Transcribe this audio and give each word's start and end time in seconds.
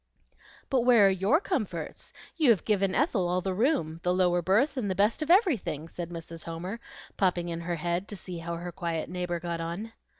"But 0.71 0.81
where 0.81 1.05
are 1.05 1.09
YOUR 1.11 1.39
comforts? 1.39 2.11
You 2.35 2.49
have 2.49 2.65
given 2.65 2.95
Ethel 2.95 3.27
all 3.27 3.39
the 3.41 3.53
room, 3.53 3.99
the 4.01 4.11
lower 4.15 4.41
berth, 4.41 4.75
and 4.75 4.89
the 4.89 4.95
best 4.95 5.21
of 5.21 5.29
everything," 5.29 5.87
said 5.87 6.09
Mrs. 6.09 6.45
Homer, 6.45 6.79
popping 7.17 7.49
in 7.49 7.61
her 7.61 7.75
head 7.75 8.07
to 8.07 8.15
see 8.17 8.39
how 8.39 8.55
her 8.55 8.71
quiet 8.71 9.11
neighbor 9.11 9.39
got 9.39 9.61
on. 9.61 9.93